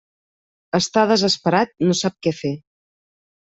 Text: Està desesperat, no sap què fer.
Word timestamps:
Està 0.79 1.03
desesperat, 1.11 1.77
no 1.87 1.99
sap 2.03 2.19
què 2.25 2.37
fer. 2.41 2.55